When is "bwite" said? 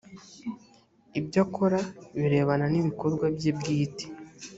3.57-4.05